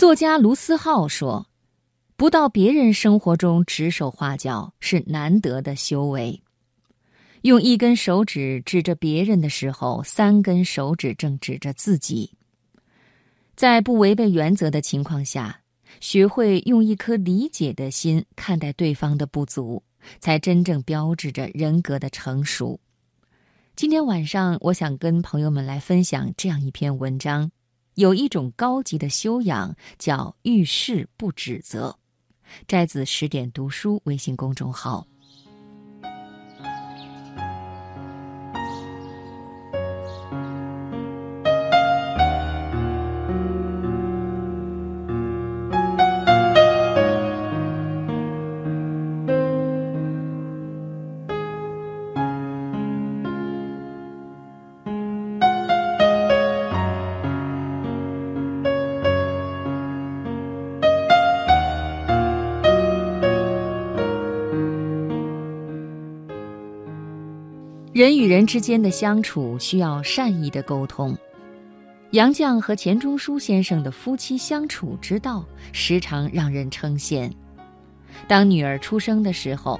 [0.00, 1.46] 作家卢思浩说
[2.16, 6.40] ：“不到别人生活中指手画脚是难得的修为。
[7.42, 12.32] 用一根手指指着别人的时候，三根手指正指着自己。
[13.54, 15.60] 在不违背原则的情况下，
[16.00, 19.82] 学会用一颗理解的心看待对方的不足，
[20.18, 22.80] 才真正标志着人格的成熟。”
[23.76, 27.50] 今天晚上，我想跟朋友们来分享这样一篇文章。
[27.94, 31.98] 有一种高级的修养，叫遇事不指责。
[32.66, 35.06] 摘自十点读书微信公众号。
[68.00, 71.14] 人与人之间的相处需要善意的沟通。
[72.12, 77.30] 杨绛和钱钟书先生的夫妻相处之道时常让人称羡。
[78.26, 79.78] 当女儿出生的时候，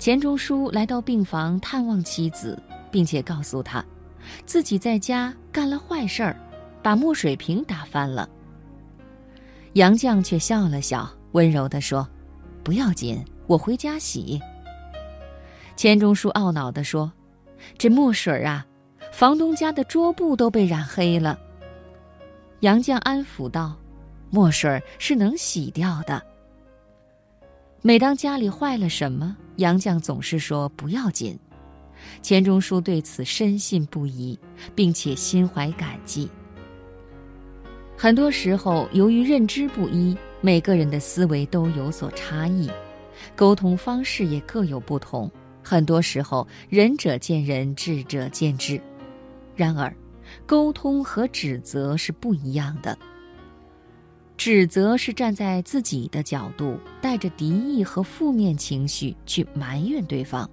[0.00, 2.60] 钱钟书来到病房探望妻子，
[2.90, 3.84] 并且告诉她，
[4.44, 6.36] 自己在家干了坏事儿，
[6.82, 8.28] 把墨水瓶打翻了。
[9.74, 12.04] 杨绛却笑了笑，温柔地说
[12.64, 14.40] ：“不要紧，我回家洗。”
[15.76, 17.12] 钱钟书懊恼地说。
[17.76, 18.66] 这墨水啊，
[19.12, 21.38] 房东家的桌布都被染黑了。
[22.60, 23.76] 杨绛安抚道
[24.30, 26.22] ：“墨水是能洗掉的。”
[27.82, 31.38] 每当家里坏了什么，杨绛总是说“不要紧”。
[32.22, 34.38] 钱钟书对此深信不疑，
[34.74, 36.30] 并且心怀感激。
[37.96, 42.70] 很多时候，由于认知不一，每个人的思维都有所差异，
[43.36, 45.30] 沟通方式也各有不同。
[45.62, 48.80] 很多时候，仁者见仁，智者见智。
[49.54, 49.94] 然而，
[50.46, 52.96] 沟通和指责是不一样的。
[54.36, 60.48] 指责是站在自己的角度，带着敌意和负面情绪去埋怨对方；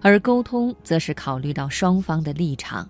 [0.00, 2.88] 而沟通则是考虑到双方的立场，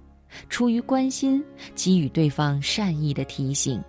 [0.49, 3.83] 出于关心，给予对方善意的提醒。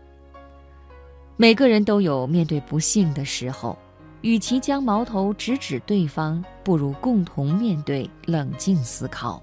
[1.37, 3.77] 每个人都有面对不幸的时候。
[4.21, 9.41] 与其将矛头直指对方，不如共同面对，冷静思考。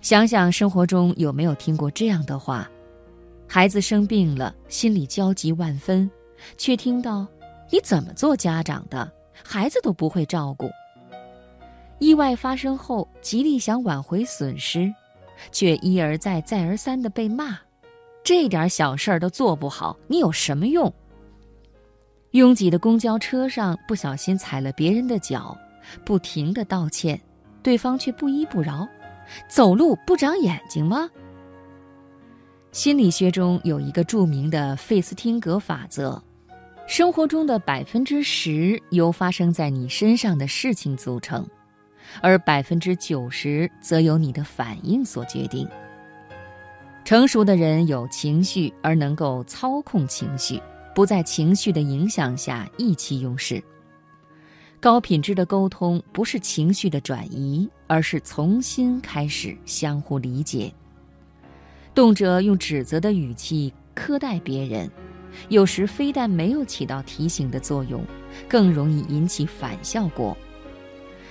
[0.00, 2.70] 想想生活中有没有听过这样的话：
[3.46, 6.10] 孩子生病了，心里焦急万分，
[6.56, 7.26] 却听到
[7.70, 9.10] “你怎么做家长的，
[9.44, 10.70] 孩子都不会照顾。”
[11.98, 14.90] 意外发生后，极力想挽回损失，
[15.50, 17.58] 却一而再、再而三的被骂
[18.22, 20.90] ：“这点小事儿都做不好，你有什么用？”
[22.32, 25.56] 拥挤的公交车上，不小心踩了别人的脚，
[26.04, 27.18] 不停的道歉，
[27.62, 28.86] 对方却不依不饶。
[29.48, 31.08] 走路不长眼睛吗？
[32.70, 36.22] 心理学中有一个著名的费斯汀格法则：
[36.86, 41.48] 生活中的百分之十由发生在你身上的事情组成，
[42.20, 45.66] 而百分之九十则由你的反应所决定。
[47.06, 50.60] 成熟的人有情绪，而能够操控情绪。
[50.98, 53.62] 不在情绪的影响下意气用事。
[54.80, 60.74] 高品质的沟通不是情绪的转移，而是从心开始相互理解。
[61.94, 64.90] 动辄用指责的语气苛待别人，
[65.50, 68.04] 有时非但没有起到提醒的作用，
[68.48, 70.36] 更容易引起反效果。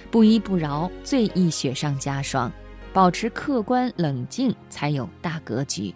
[0.10, 2.50] 不依不饶最易雪上加霜，
[2.94, 5.94] 保持客观冷静才有大格局。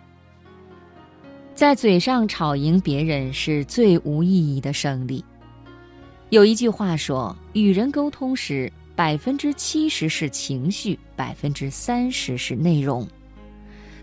[1.54, 5.24] 在嘴上吵赢别人是最无意义的胜利。
[6.30, 13.08] 有一句话说：“与人沟通时，百分之七十是情绪，百分之三十是内容。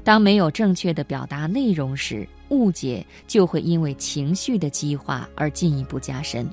[0.04, 6.48] 当没有正确的表达内容时，误解就会因为情绪的激化而进一步加深。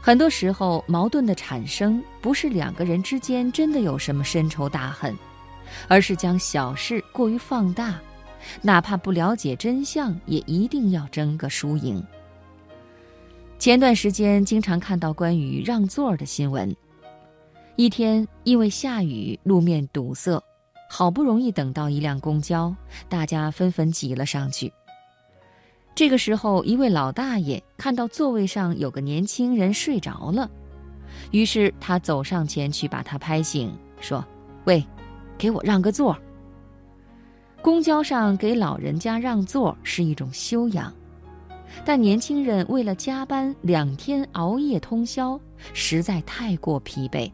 [0.00, 5.16] 很多时候，矛盾的产生不是两个人之间真的有什么深仇大恨，
[5.86, 7.98] 而是将小事过于放大。”
[8.62, 12.02] 哪怕不了解真相，也一定要争个输赢。
[13.58, 16.74] 前段时间经常看到关于让座的新闻。
[17.76, 20.42] 一天因为下雨，路面堵塞，
[20.90, 22.74] 好不容易等到一辆公交，
[23.08, 24.72] 大家纷纷挤了上去。
[25.94, 30.48] 这个时候，一位老大爷看到座位上有个年轻人睡着了，
[31.32, 34.24] 于是他走上前去把他拍醒，说
[34.66, 34.84] ：“喂，
[35.36, 36.16] 给我让个座。”
[37.60, 40.92] 公交上给老人家让座是一种修养，
[41.84, 45.38] 但年轻人为了加班两天熬夜通宵，
[45.72, 47.30] 实在太过疲惫，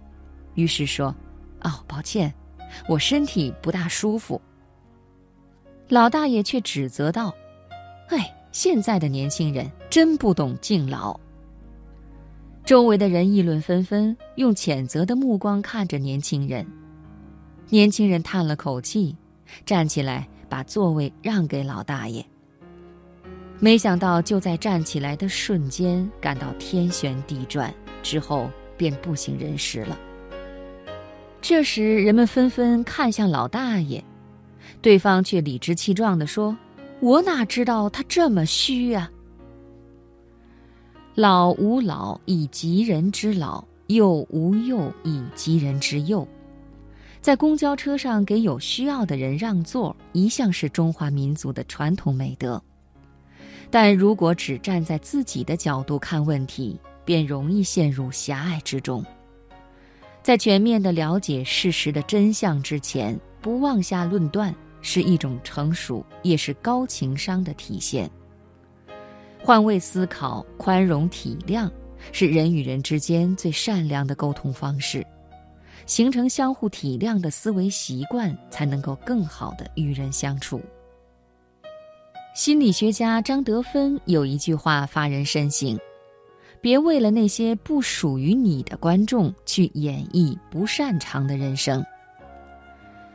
[0.55, 1.15] 于是说
[1.63, 2.33] ：“哦，抱歉，
[2.89, 4.41] 我身体不大舒服。”
[5.89, 7.33] 老大爷却指责道
[8.09, 11.19] ：“哎，现在的年轻人真不懂敬老。”
[12.65, 16.67] 周围的人议论纷纷，用谴责的目光看着年轻人。
[17.69, 19.15] 年轻人叹了口气，
[19.65, 22.25] 站起来把座位让给老大爷。
[23.61, 27.73] 没想到就在站起来的瞬间，感到天旋地转，
[28.03, 29.99] 之后便不省人事了。
[31.41, 34.03] 这时，人们纷纷看向老大爷，
[34.83, 36.57] 对方却理直气壮地说
[37.01, 39.11] ：“我哪知道他这么虚啊！”
[41.15, 46.27] 老吾老以及人之老，幼吾幼以及人之幼。
[47.25, 52.63] 在公交车上给有需要的人让座，一向是中华民族的传统美德。
[53.71, 59.03] 但如果只站在自己的角度看问题，便容易陷入狭隘之中。
[60.23, 68.07] 在全面的了解事实的真相之前，不妄下论断，是一种成熟，也是高情商的体现。
[69.43, 71.71] 换位思考、宽容体谅，
[72.13, 75.03] 是人与人之间最善良的沟通方式。
[75.87, 80.61] 形成相互体谅的思维习惯，才能够更好的与人相处。
[82.35, 85.79] 心理学家张德芬有一句话发人深省：
[86.61, 91.85] 别为了那些不属于你的观众去演绎不擅长的人生。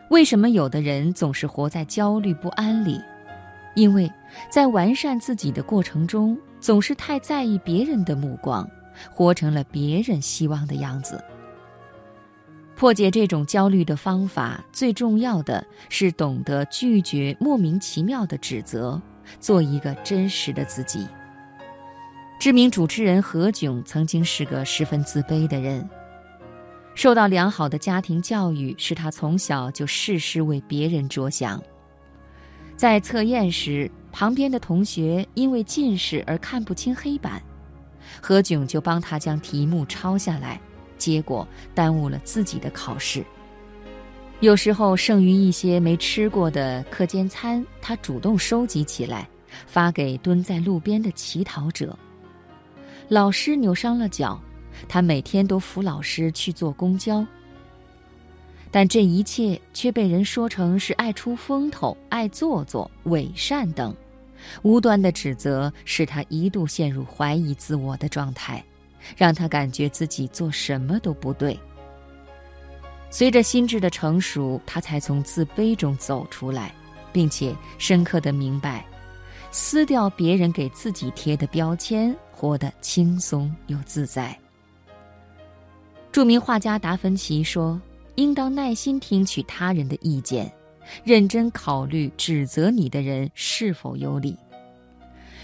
[0.10, 3.00] 为什么有的人总是活在焦虑不安里？
[3.76, 4.12] 因为，
[4.50, 8.68] 在完善自己的过程中，总是太在意别人的目光，
[9.14, 11.24] 活成了别人希望的样子。
[12.80, 19.02] 破解这种焦虑的方法，最重要的是懂得拒绝莫名其妙的指责，
[19.42, 21.06] 做一个真实的自己。
[22.40, 25.86] 知名主持人何炅曾经是个十分自卑的人，
[26.96, 31.62] 受到良好的家庭教育，使他从小就事事为别人着想。
[32.78, 37.44] 在测验时，旁边的同学因为近视而看不清黑板，
[38.22, 40.62] 何炅就帮他将题目抄下来，
[41.00, 43.26] 结果耽误了自己的考试。
[44.42, 49.28] 有时候剩余一些没吃过的课间餐，他主动收集起来，
[49.66, 51.98] 发给蹲在路边的乞讨者。
[53.08, 54.40] 老师扭伤了脚，
[54.88, 57.26] 他每天都扶老师去坐公交。
[58.72, 63.94] 但这一切却被人说成是爱出风头、爱做作、伪善等，
[64.62, 68.64] 无端的指责使他一度陷入怀疑自我的状态，
[69.16, 71.58] 让他感觉自己做什么都不对。
[73.10, 76.74] 随着心智的成熟，他才从自卑中走出来，
[77.12, 78.86] 并且深刻的明白，
[79.52, 84.38] 撕掉别人给自己贴的标签，活得轻松又自在。
[86.12, 87.80] 著名画家达芬奇说。
[88.16, 90.52] 应当耐心听取他人的意见，
[91.06, 94.38] 认真考虑指责你的人是否有理。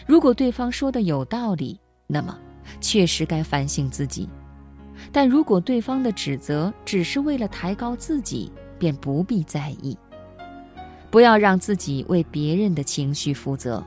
[0.06, 2.38] 如果对方说的有道理，那么
[2.82, 4.28] 确实该反省自己；
[5.12, 9.98] 但如果对方的指责只是为了抬高自己，便不必在意。
[11.10, 13.84] 不要让自己为别人的情绪负责，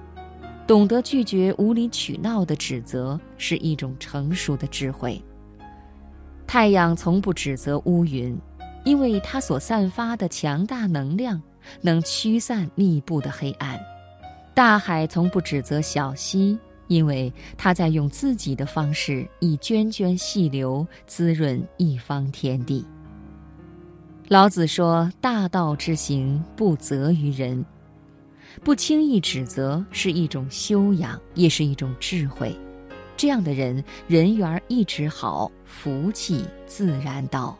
[0.66, 5.20] 懂得拒绝无理取闹的指责是一种成熟的智慧。
[6.46, 8.38] 太阳从不指责乌云。
[8.84, 11.42] 因为它所散发的强大能量，
[11.82, 13.76] 能驱散密布的黑暗；
[14.54, 22.84] 大海从不指责小溪，因为他在用自己的方式，以涓涓细流滋润一方天地。
[24.26, 27.64] 老子说：“大道之行，不责于人。”
[28.64, 32.54] 不轻易指责是一种修养，也是一种智慧。
[33.16, 37.56] 这样的人，人缘一直好，福气自然到。